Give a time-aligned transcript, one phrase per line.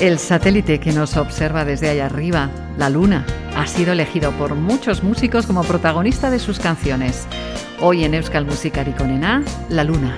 [0.00, 3.26] El satélite que nos observa desde allá arriba, la Luna,
[3.56, 7.26] ha sido elegido por muchos músicos como protagonista de sus canciones.
[7.80, 10.16] Hoy en Euskal Musikari Konena, La Luna.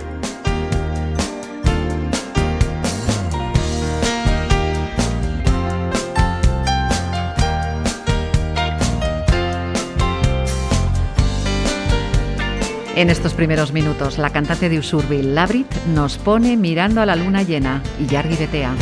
[12.96, 17.42] En estos primeros minutos, la cantante de Usurbil, Labrit, nos pone mirando a la luna
[17.44, 18.74] llena y Yargi Betea.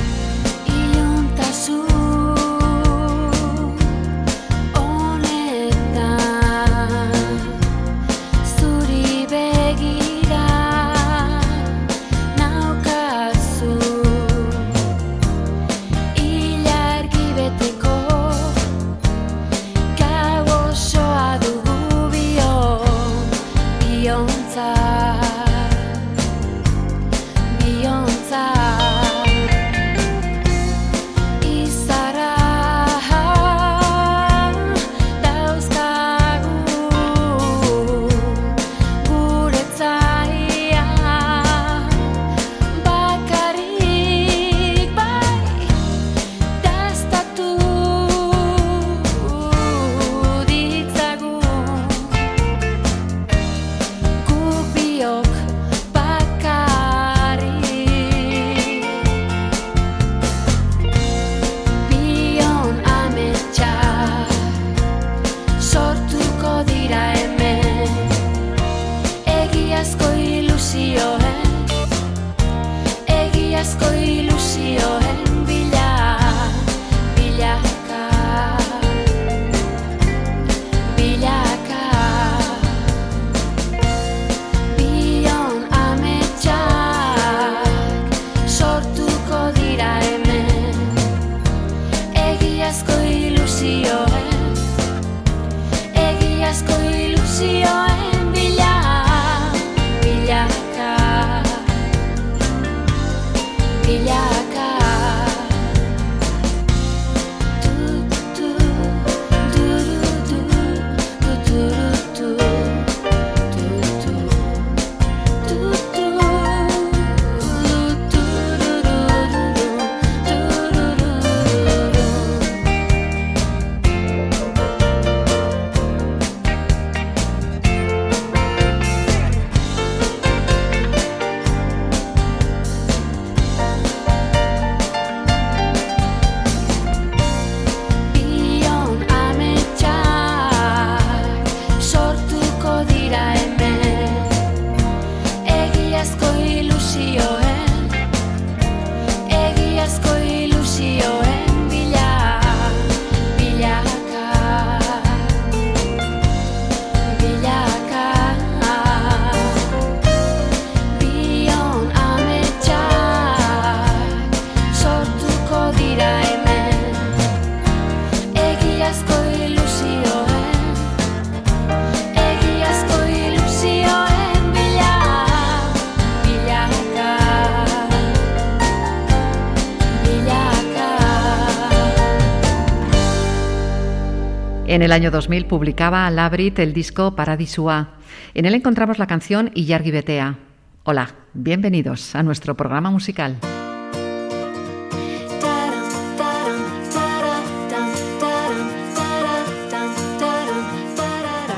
[184.68, 187.94] En el año 2000 publicaba Labrit el disco Paradisua.
[188.34, 190.36] En él encontramos la canción Iyargi Betea.
[190.84, 193.38] Hola, bienvenidos a nuestro programa musical.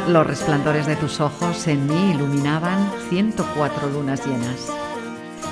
[0.06, 4.72] Los resplandores de tus ojos en mí iluminaban 104 lunas llenas.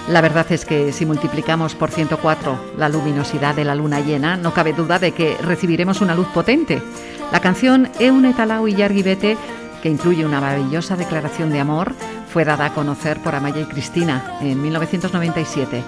[0.09, 4.55] La verdad es que si multiplicamos por 104 la luminosidad de la luna llena, no
[4.55, 6.81] cabe duda de que recibiremos una luz potente
[7.33, 9.37] la canción Eune Talau y Yargibete,
[9.83, 11.95] que incluye una maravillosa declaración de amor,
[12.33, 15.83] fue dada a conocer por Amaya y Cristina en 1997.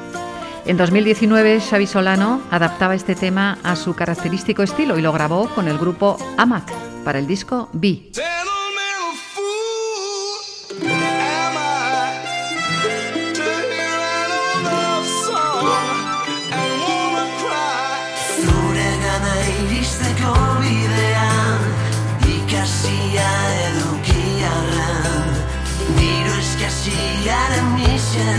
[0.67, 5.69] En 2019, Xavi Solano adaptaba este tema a su característico estilo y lo grabó con
[5.69, 6.71] el grupo Amat
[7.05, 8.11] para el disco B.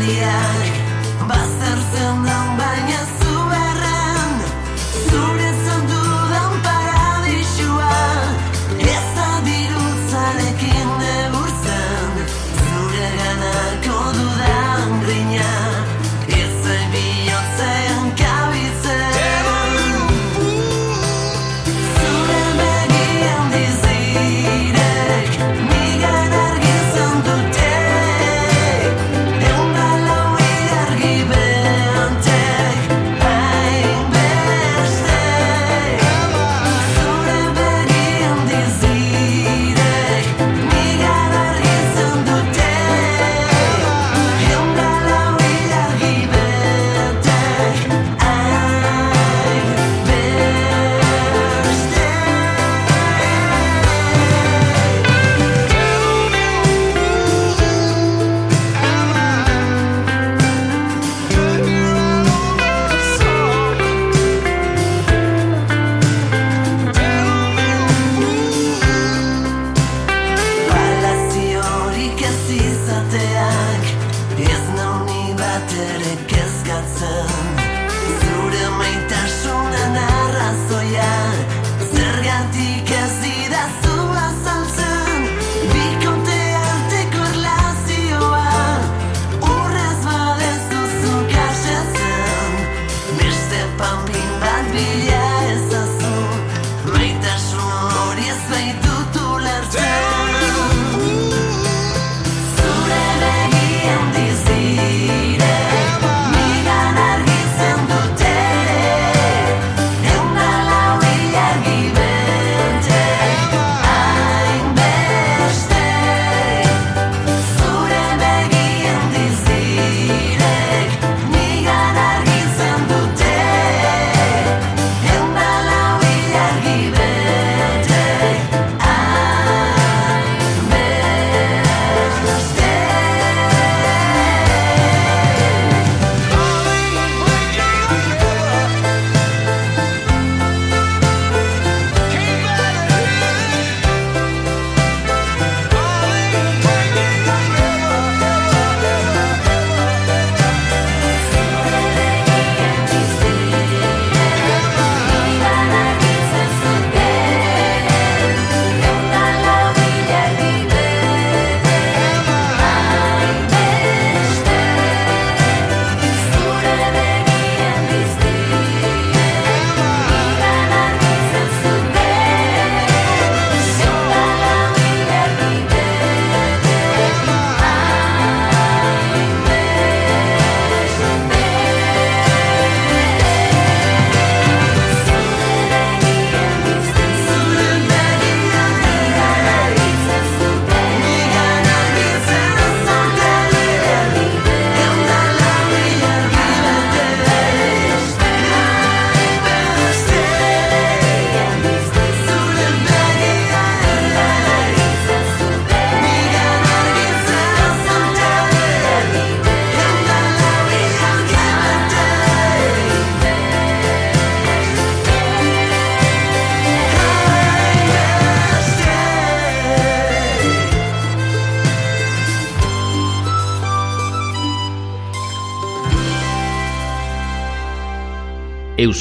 [0.01, 0.50] Yeah.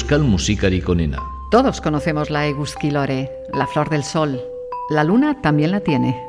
[0.01, 1.15] Euskal.
[1.51, 4.41] Todos conocemos la Eguzkilore, la flor del sol.
[4.89, 6.23] La luna también la tiene.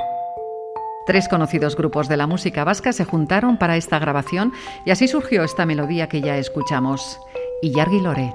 [1.07, 4.53] Tres conocidos grupos de la música vasca se juntaron para esta grabación
[4.85, 7.19] y así surgió esta melodía que ya escuchamos,
[7.63, 8.35] Iyargi Lore.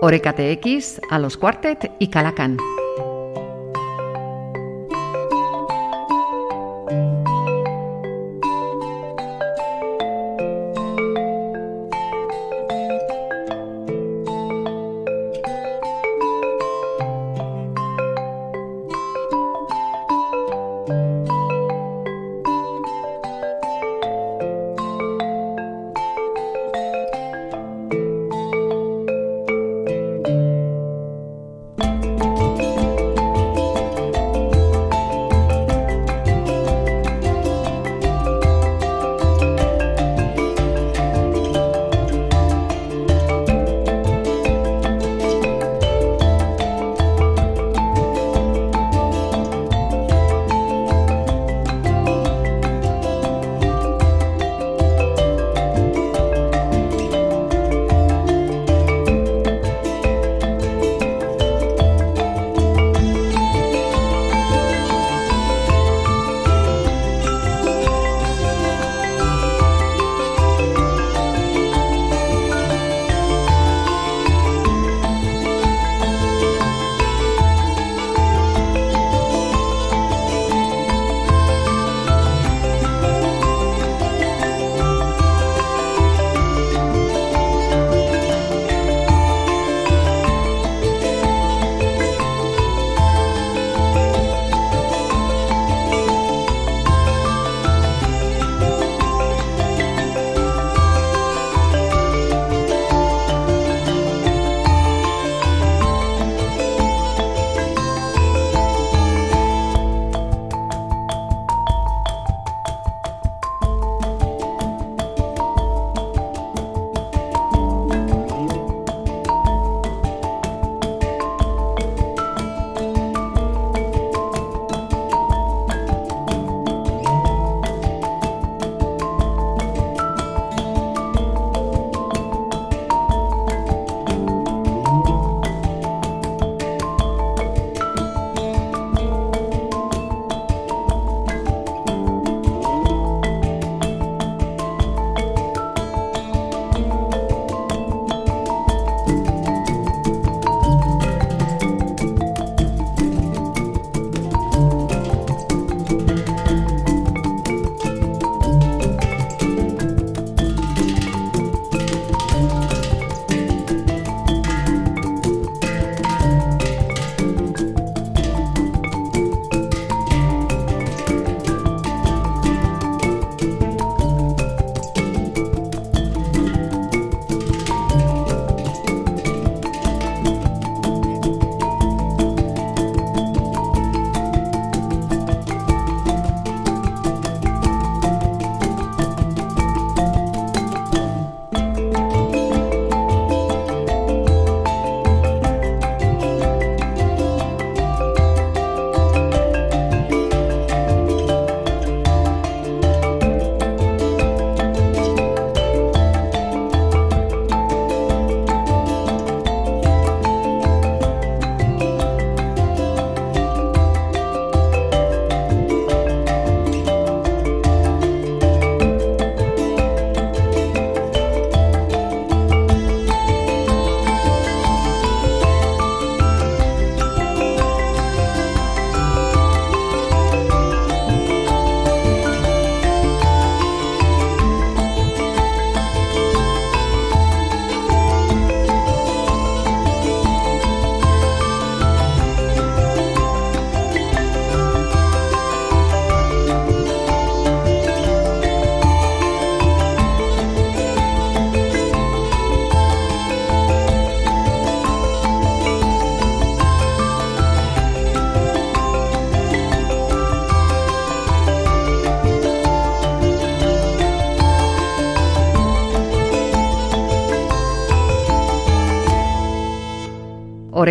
[0.00, 2.56] Orecate X, a los Quartet y Calacan.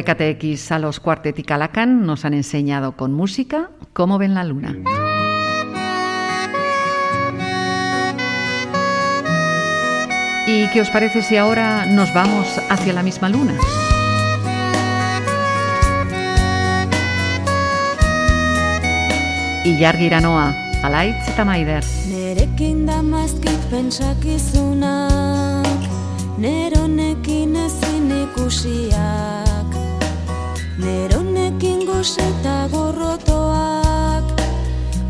[0.10, 4.76] KTX a los Cuartet y Calacan nos han enseñado con música cómo ven la luna.
[10.48, 13.54] ¿Y qué os parece si ahora nos vamos hacia la misma luna?
[19.64, 21.84] Ilargira noa, alaitz eta maider.
[22.10, 25.68] Nerekin damazkit pentsakizunak
[26.40, 29.49] Neronekin ezin ikusiak
[30.80, 34.24] Neronekin gozeta gorrotoak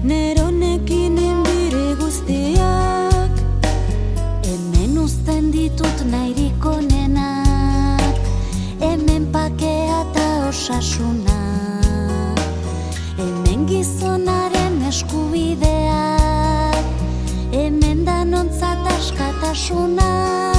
[0.03, 3.33] Neronekin indiri guztiak.
[4.45, 8.17] Hemen uzten ditut nahirik onenak
[8.81, 11.37] Hemen pakea eta osasuna.
[13.19, 16.85] Hemen gizonaren eskubideak
[17.53, 20.58] Hemen danontzat askatasuna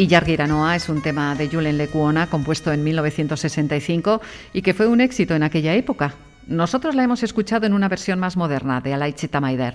[0.00, 4.22] Ilargira noa es un tema de Julen Lecuona compuesto en 1965
[4.54, 6.14] y que fue un éxito en aquella época.
[6.46, 9.74] Nosotros la hemos escuchado en una versión más moderna de Alaitz eta Maider.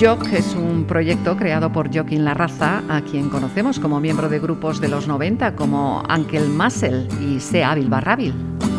[0.00, 4.80] Jock es un proyecto creado por Joaquín Larraza, a quien conocemos como miembro de grupos
[4.80, 8.34] de los 90 como Ankel Muscle y Sea Bilbarrabil.
[8.34, 8.77] Y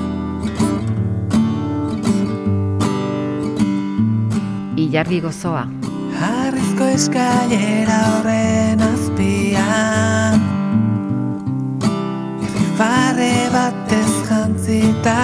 [4.89, 5.67] Jargi Gozoa.
[6.17, 10.41] Harrizko eskailera horren azpian.
[12.45, 15.17] Irrifarre batez jantzita.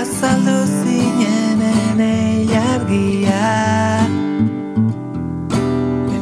[0.00, 3.46] Azaldu zinenen eiargia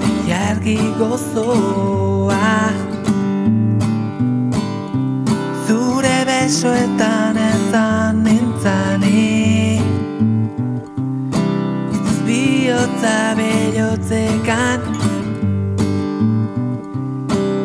[0.07, 2.55] Eiargi gozoa.
[5.67, 8.98] Zure besoetan ezan nintzanik
[13.01, 13.51] za be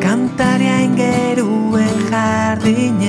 [0.04, 3.03] Kantaria ingeruen Cantaria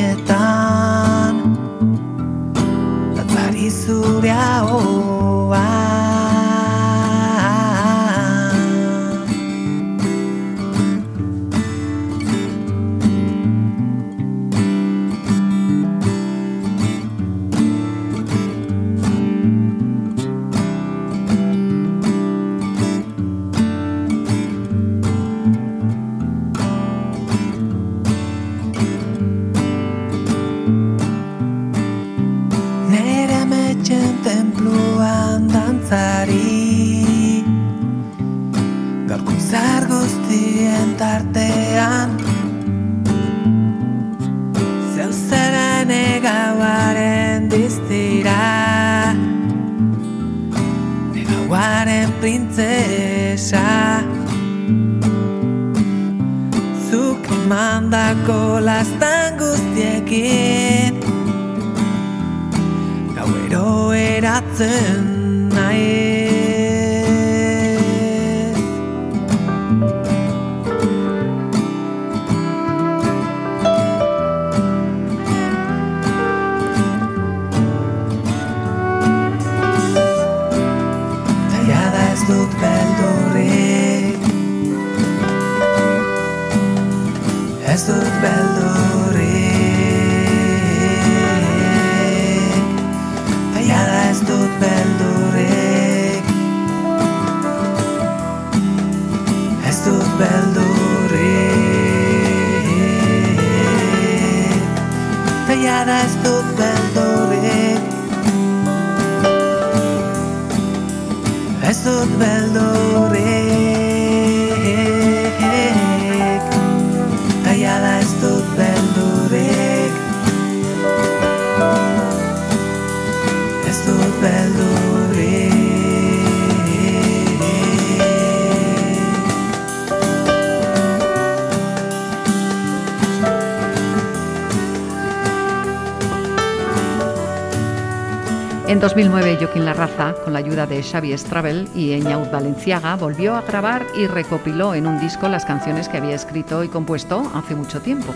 [138.95, 143.86] 2009, Joaquín Larraza, con la ayuda de Xavi Stravel y Eñaud Valenciaga, volvió a grabar
[143.97, 148.13] y recopiló en un disco las canciones que había escrito y compuesto hace mucho tiempo.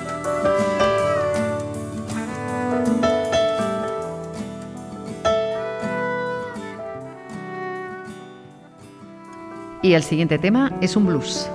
[9.81, 11.51] Y el siguiente tema es un blues.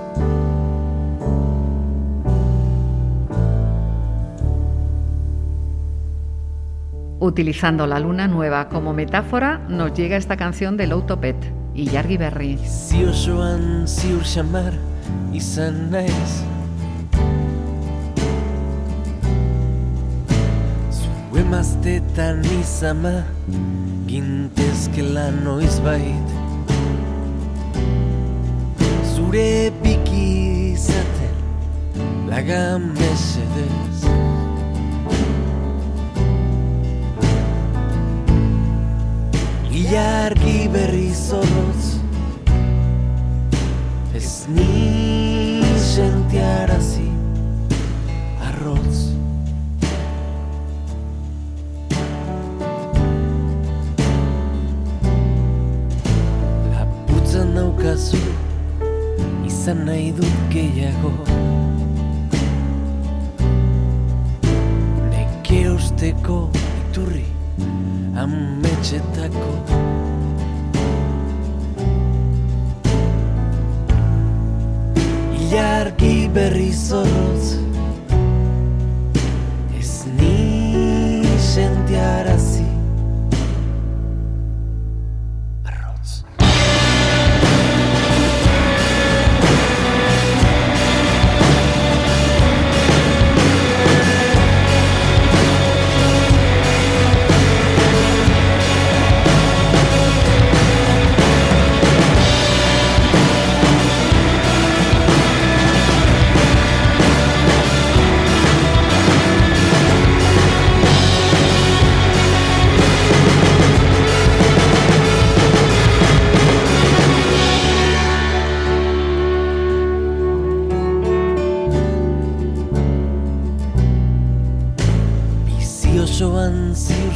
[7.25, 11.35] Utilizando la luna nueva como metáfora, nos llega esta canción de Loutopet
[11.73, 12.59] y Yargi Berry.
[12.59, 14.73] Zio joan ziur xamar
[15.33, 16.43] izan naiz
[20.93, 23.25] Zu emaztetan izama
[24.05, 26.29] gintezkela noiz bait.
[29.15, 34.04] Zure biki izaten lagan mesedez
[40.25, 42.01] Ilargi berri zorrotz.
[44.17, 47.05] Ez ni sentiarazi
[48.47, 49.13] arrotz.
[56.73, 58.25] Laputzen naukazu
[59.45, 61.13] izan nahi dut gehiago.
[65.13, 66.47] Neke usteko
[66.81, 67.27] iturri
[68.25, 69.84] ametxetako
[76.75, 77.14] so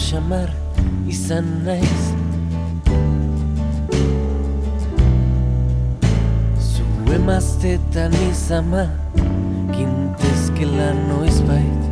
[0.09, 0.49] xamar
[1.07, 2.03] izan naiz
[6.69, 6.85] Zu
[7.17, 8.85] emaztetan izama
[9.75, 11.83] Gintezkela noiz bait.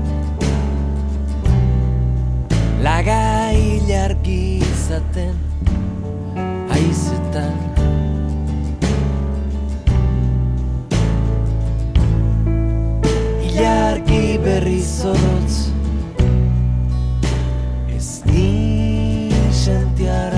[2.88, 5.38] Laga ilargi izaten
[6.74, 7.56] Aizetan
[13.46, 15.77] Ilargi berri zorotz
[18.28, 20.37] Ez ni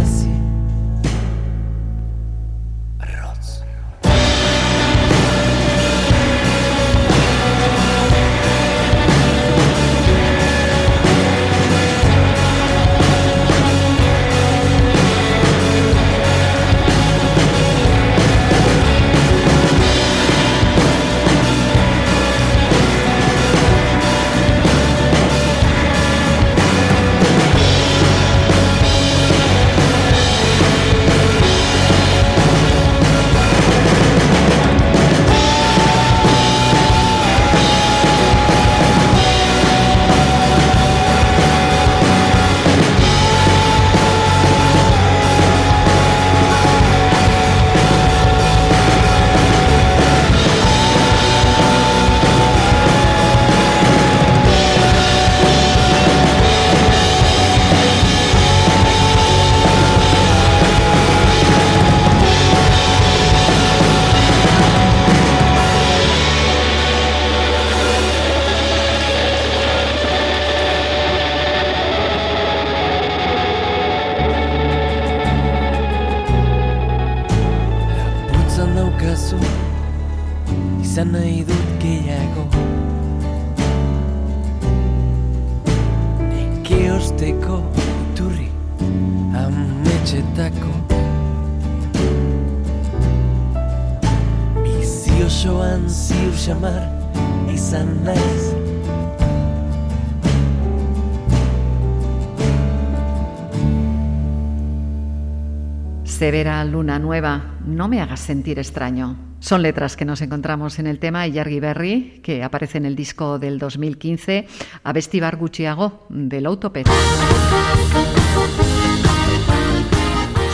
[106.30, 109.18] Severa Luna Nueva, no me hagas sentir extraño.
[109.40, 113.40] Son letras que nos encontramos en el tema Yargi Berry, que aparece en el disco
[113.40, 114.46] del 2015,
[114.84, 116.88] Abestibar Gutxiago, del Autopet.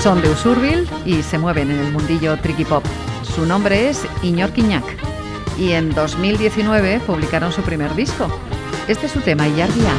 [0.01, 2.85] Son de Usurbil y se mueven en el mundillo tricky pop.
[3.23, 4.85] Su nombre es Iñor Quiñac
[5.59, 8.29] y en 2019 publicaron su primer disco.
[8.87, 9.91] Este es su tema, Yargia.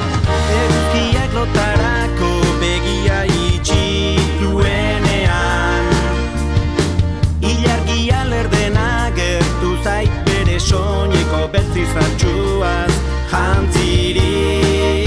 [11.53, 12.95] beti zantxuaz
[13.31, 15.06] jantzirik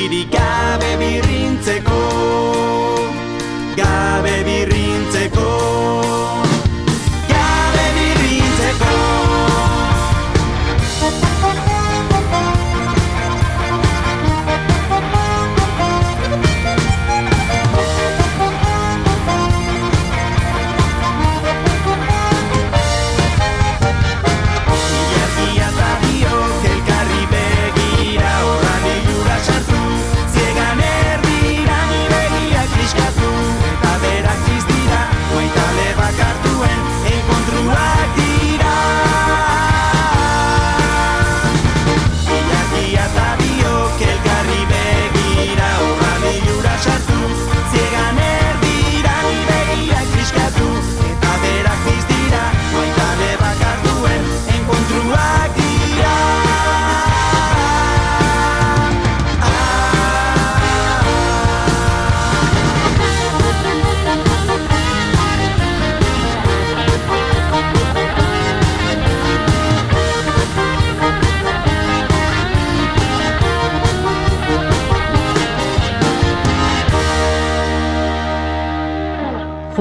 [0.00, 2.00] errukirik gabe birrintzeko.
[3.76, 4.79] Gabe birrintzeko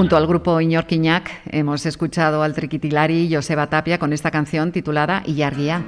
[0.09, 5.21] Junto al grupo Iñor Quiñac hemos escuchado al triquitilari Joseba Tapia con esta canción titulada
[5.23, 5.85] Ilargia.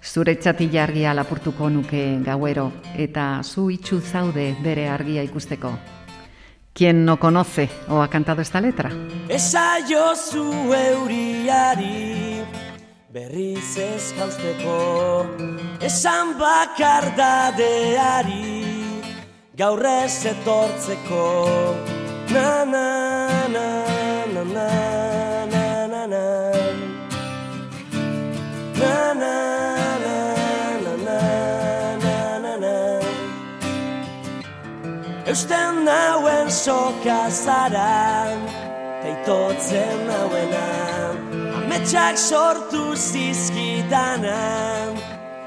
[0.00, 5.76] Zuretzat ilargia lapurtuko nuke gauero eta zu itxu zaude bere argia ikusteko.
[6.72, 8.92] ¿Quién no conoce o ha cantado esta letra?
[9.28, 12.44] Esaiozu euriari
[13.10, 15.26] berriz ez jausteko
[15.80, 18.65] Esan bakardadeari
[19.56, 21.74] gaur ez etortzeko
[22.28, 22.88] Na na
[23.48, 23.68] na
[24.34, 24.68] na na
[25.52, 26.24] na na na
[28.80, 29.36] Na na
[30.04, 30.18] na
[31.04, 31.16] na
[32.04, 32.74] na na na
[35.26, 38.28] Eusten nauen soka zara
[39.02, 40.66] Teitotzen nauena
[41.62, 44.36] Ametsak sortu zizkidana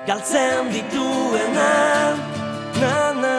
[0.08, 1.70] Galtzen dituena
[2.82, 3.39] Na na na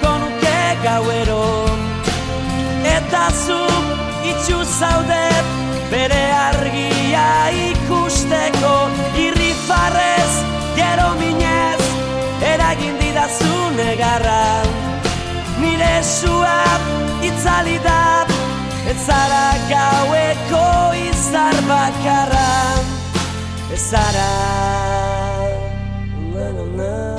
[0.00, 1.66] lapurtuko nuke gauero.
[2.84, 3.60] Eta zu
[4.24, 5.44] itxu zaudet
[5.90, 8.90] bere argia ikusteko.
[9.16, 10.32] Irri farrez,
[10.76, 11.82] gero minez,
[12.42, 14.62] eragin didazu negarra.
[15.60, 16.82] Nire suap
[17.22, 18.26] itzali da,
[18.88, 22.50] ez zara gaueko izar bakarra.
[23.72, 24.30] Ez zara
[26.34, 27.09] Na, na, na.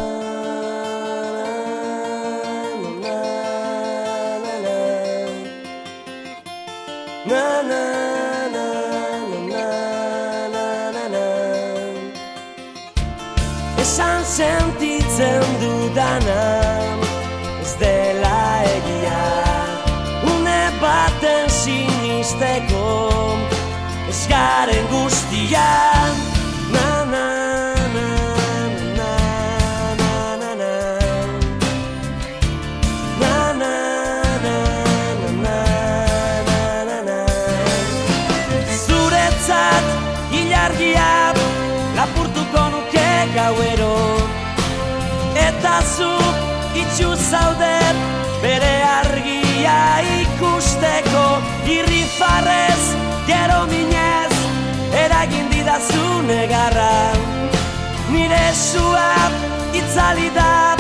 [13.82, 16.44] Esan sentitzen dudana
[17.62, 19.24] Ez dela egia
[20.28, 22.89] Une baten sinisteko
[24.12, 26.21] Ez garen guztian
[47.52, 47.98] zaudet
[48.42, 49.80] bere argia
[50.22, 51.26] ikusteko
[51.68, 52.84] irri farrez,
[53.28, 54.34] gero minez,
[55.04, 57.12] eragin didazun egarra.
[58.12, 60.76] Nire suat itzali da,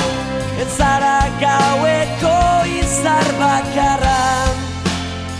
[0.61, 2.39] ez zara gaueko
[2.79, 4.19] izar bakarra,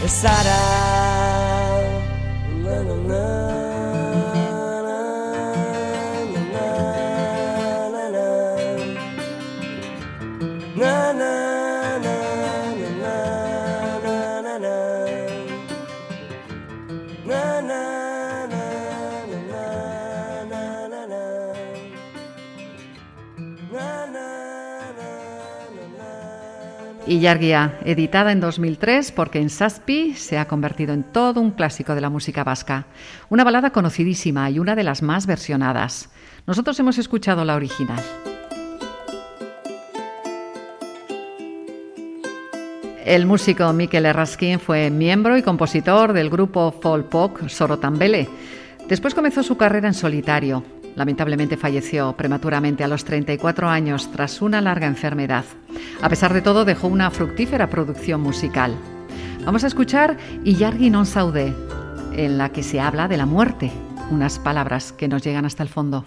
[0.06, 1.21] ez zara.
[27.12, 32.00] Illarguía, editada en 2003 porque en Saspi se ha convertido en todo un clásico de
[32.00, 32.86] la música vasca.
[33.30, 36.10] Una balada conocidísima y una de las más versionadas.
[36.48, 38.02] Nosotros hemos escuchado la original.
[43.04, 48.30] El músico Mikel Erraskin fue miembro y compositor del grupo folk pop Sorotambele.
[48.88, 50.64] Después comenzó su carrera en solitario.
[50.96, 55.46] Lamentablemente falleció prematuramente a los 34 años tras una larga enfermedad.
[56.02, 58.76] A pesar de todo, dejó una fructífera producción musical.
[59.46, 61.56] Vamos a escuchar Illargi non saude,
[62.14, 63.72] en la que se habla de la muerte,
[64.12, 66.06] unas palabras que nos llegan hasta el fondo.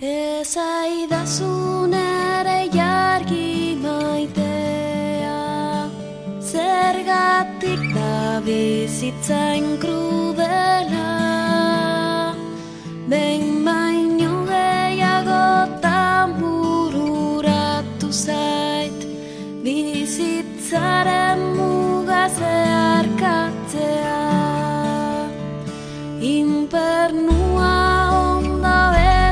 [6.54, 11.10] Zergatik da bizitzain krudela
[13.10, 14.33] Behin baino
[15.24, 19.00] gehiagotan bururatu zait.
[19.64, 24.20] Bizitzaren muga zeharkatzea.
[26.20, 27.74] Infernua
[28.20, 28.80] ondo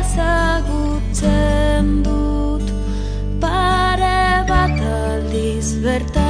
[0.00, 2.66] ezagutzen dut.
[3.40, 6.21] Pare bat aldiz bertan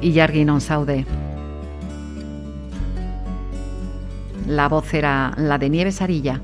[0.00, 1.04] Ilargi non zaude.
[4.46, 6.40] La voz era la de Nieves Arilla.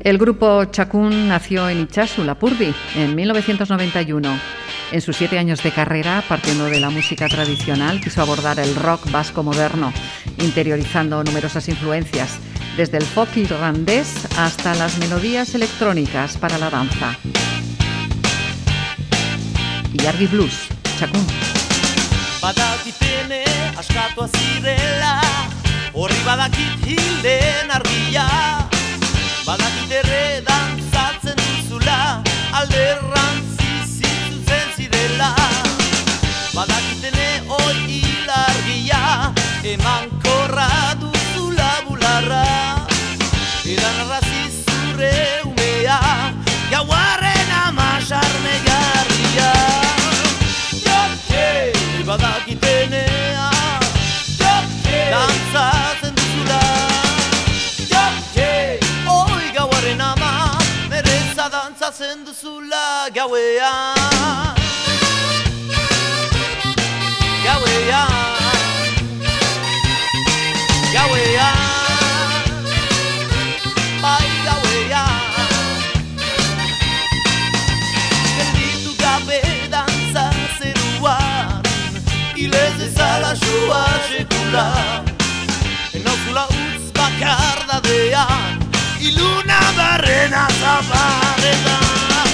[0.00, 4.30] El grupo Chacún nació en Ichasu, Lapurdi, en 1991.
[4.92, 9.10] En sus siete años de carrera, partiendo de la música tradicional, quiso abordar el rock
[9.10, 9.92] vasco moderno,
[10.40, 12.38] interiorizando numerosas influencias,
[12.76, 17.16] desde el folk irlandés hasta las melodías electrónicas para la danza.
[19.92, 20.68] Yargi Blues,
[20.98, 21.26] Chacún.
[22.40, 23.44] Badakitene
[23.76, 25.20] askatua zirela
[25.92, 28.24] Horri badakit hilden argia
[29.44, 32.00] Badakit erre dantzatzen duzula
[32.62, 35.49] Alderrantzi zizuzen zirela
[39.70, 40.66] Eman korra
[40.98, 42.46] duzula bularra
[43.62, 45.14] Edan arrazi zure
[45.46, 45.98] umea
[46.72, 49.52] Gauarren amasarne garria
[50.82, 51.46] Jote,
[52.08, 53.46] badakitenea
[54.40, 56.60] Jote, dantzatzen duzula.
[57.92, 58.52] Jote,
[59.06, 60.32] oi gauaren ama
[60.90, 64.56] Mereza dantzatzen duzula gauean.
[67.44, 68.09] Gauean
[90.10, 92.28] Iluna barrena zabarretan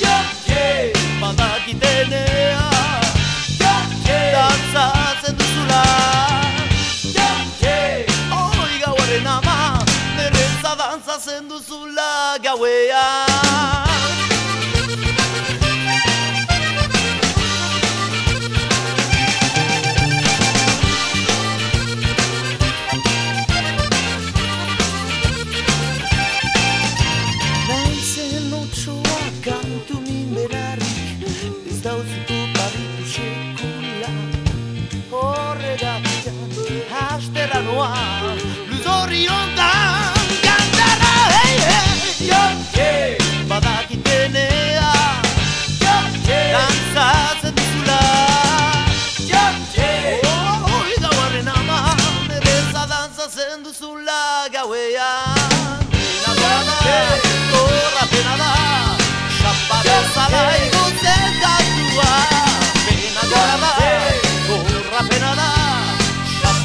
[0.00, 2.70] Joke, badakitenea
[3.60, 5.82] Joke, dantzatzen duzula.
[7.16, 9.78] Joke, oi gauaren ama
[10.16, 13.89] Nereza dantzatzen duzula gauean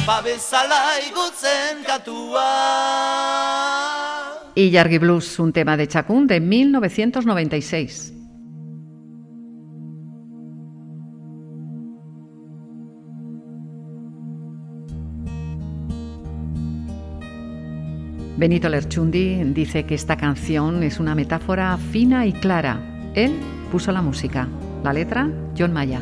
[0.06, 2.46] Igutzen katua
[4.54, 8.12] Y Yargi Blues, un tema de Chacún de 1996.
[18.36, 23.10] Benito Lerchundi dice que esta canción es una metáfora fina y clara.
[23.14, 23.32] Él
[23.72, 24.46] puso la música,
[24.84, 25.28] la letra
[25.58, 26.00] John Maya.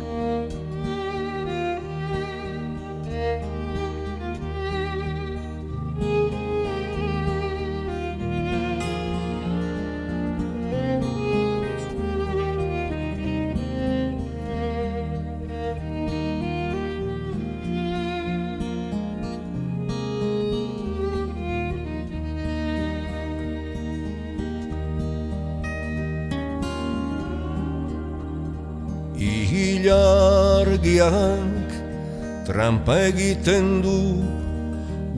[32.64, 34.24] Trampa egiten du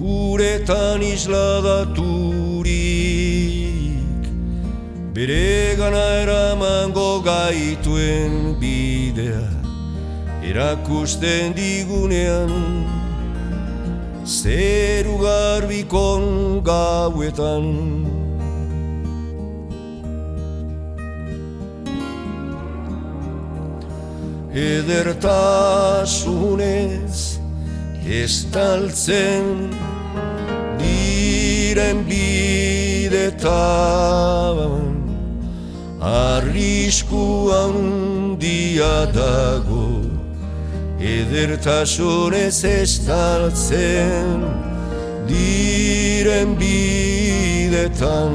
[0.02, 1.94] uretan isladaturik.
[5.14, 9.46] Bere gana eramango gaituen bidea
[10.50, 12.50] erakusten digunean.
[14.26, 17.66] Zeru garbikon gauetan.
[24.66, 27.05] Edertasunez
[28.06, 29.74] estaltzen
[30.78, 33.36] diren bidetan.
[36.00, 40.06] Arrisku handia dago
[41.00, 44.44] edertasunez estaltzen
[45.26, 48.34] diren bidetan.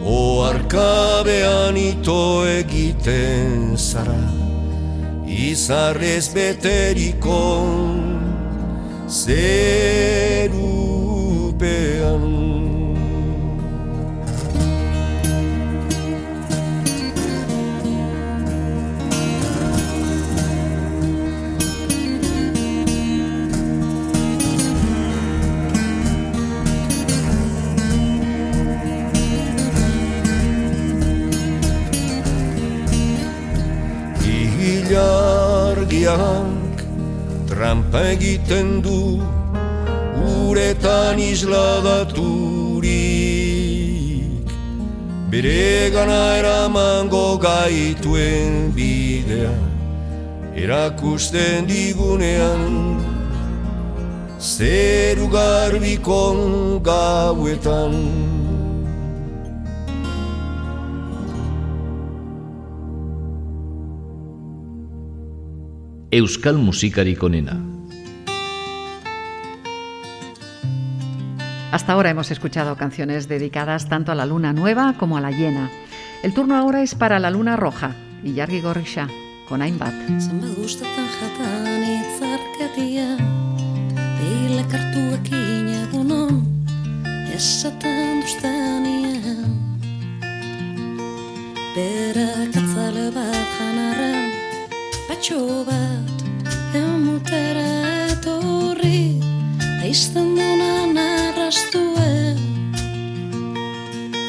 [0.02, 4.18] Oarkabean ito egiten zara.
[5.26, 7.42] Izarrez beteriko
[9.08, 10.22] zerupean
[34.92, 36.76] Ilargiak
[37.48, 39.24] trampa egiten du
[40.20, 42.84] uretan isladaturik.
[45.32, 49.56] Bere gana eramango gaituen bidea
[50.60, 53.00] erakusten digunean.
[54.36, 56.38] Zeru garbikon
[56.84, 57.96] gauetan
[66.14, 67.56] Euskal musikarik onena.
[71.72, 75.70] Hasta ahora hemos escuchado canciones dedicadas tanto a la luna nueva como a la llena.
[76.22, 79.08] El turno ahora es para la luna roja y Yargi Gorrisha
[79.48, 79.94] con Ainbat.
[80.20, 83.16] Zenbat gustatzen jatan itzarkeria
[84.20, 86.44] Beile kartuekin egunon
[87.32, 89.56] Esaten duztenean
[91.74, 93.41] Berak atzale bat janarren
[95.22, 96.22] Patxo bat
[96.74, 97.66] emutera
[98.10, 99.22] etorri
[99.86, 102.40] Eizten dunan arrastuen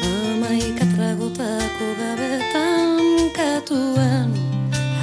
[0.06, 4.30] Amaika tragotako gabetan katuen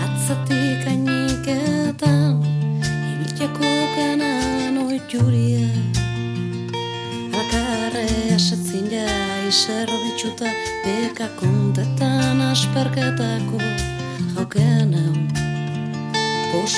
[0.05, 2.39] Atzatik ainiketan
[3.11, 5.67] Ibilteko kanan oituria
[7.35, 9.09] Alkarre asetzin ja
[9.49, 13.59] izer ditxuta Beka kontetan asperketako
[14.37, 15.20] Jaukenan
[16.51, 16.73] Πώς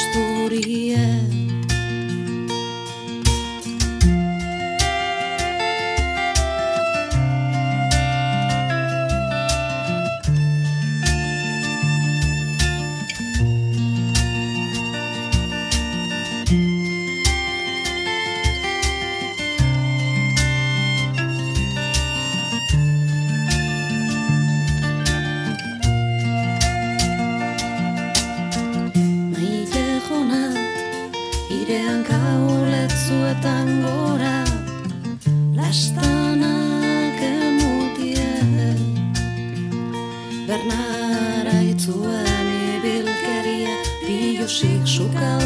[44.53, 45.42] 熟悉树干。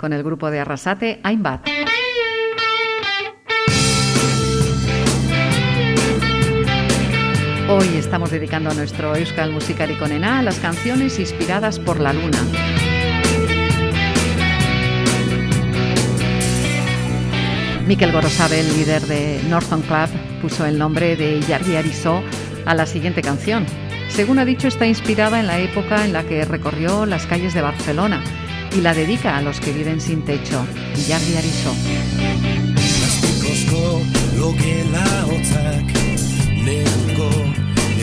[0.00, 1.68] Con el grupo de Arrasate, Ainbat.
[7.68, 12.38] Hoy estamos dedicando a nuestro Euskal Musikari Konena las canciones inspiradas por la luna.
[17.86, 20.08] Miquel Gorosabe, el líder de Northern Club,
[20.40, 22.22] puso el nombre de Yargi Arizó
[22.64, 23.66] a la siguiente canción.
[24.08, 27.60] Según ha dicho, está inspirada en la época en la que recorrió las calles de
[27.60, 28.22] Barcelona
[28.76, 30.66] y la dedica a los que viven sin techo.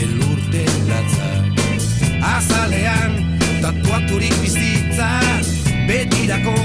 [0.00, 1.60] Elurte latzak
[2.22, 3.12] Azalean
[3.62, 5.20] tatuaturik bizitza
[5.86, 6.56] Betirako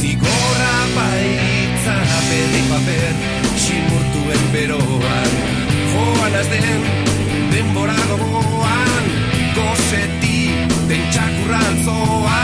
[0.00, 1.96] zigorra baitza.
[2.28, 3.14] Pedi paper
[3.64, 5.32] simurtuen beroan.
[5.92, 6.82] Joan az den
[7.50, 9.04] denbora gogoan
[9.54, 10.25] Gozeti
[10.86, 12.42] Azten txakurrantzoa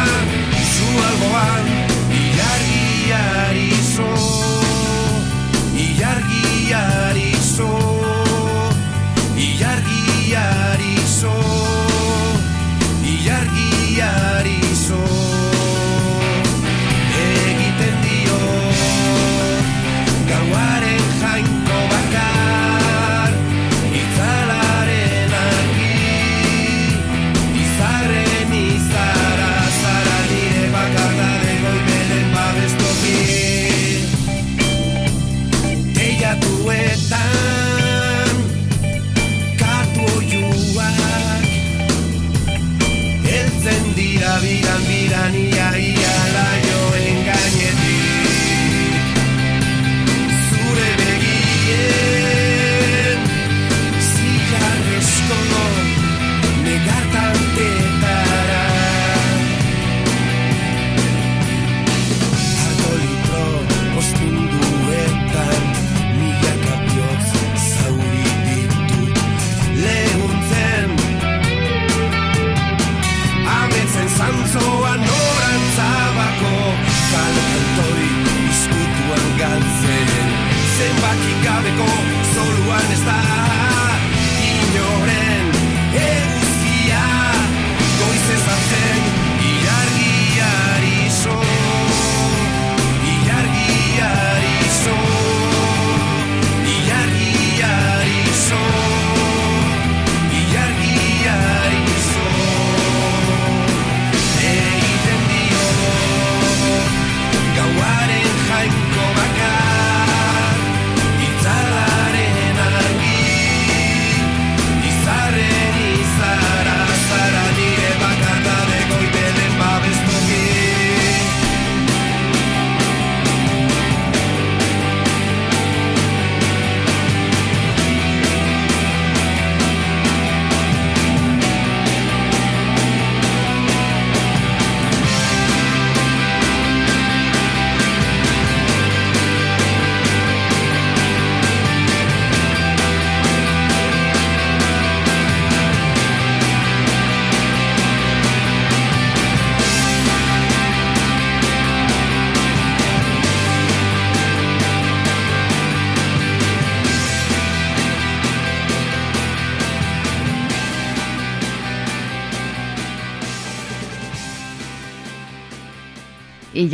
[0.58, 1.68] Izu alboan
[2.10, 3.71] Iari,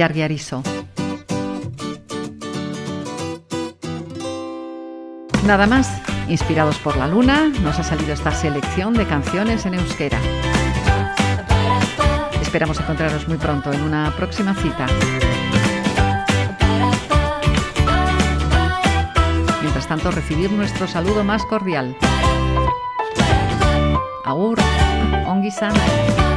[0.02, 0.62] Ariso.
[5.44, 5.90] Nada más,
[6.28, 10.18] inspirados por la luna, nos ha salido esta selección de canciones en euskera.
[12.40, 14.86] Esperamos encontraros muy pronto en una próxima cita.
[19.62, 21.96] Mientras tanto, recibir nuestro saludo más cordial.
[24.24, 24.58] Agur,
[25.26, 26.27] ongi sana.